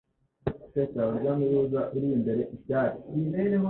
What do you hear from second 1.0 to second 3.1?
urujya n'uruza uririmbe icyari